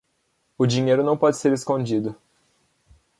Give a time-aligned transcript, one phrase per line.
[0.57, 2.15] O dinheiro não pode ser escondido.